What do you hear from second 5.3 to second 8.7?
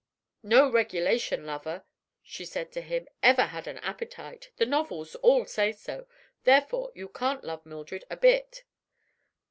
say so. Therefore you can't love Mildred a bit."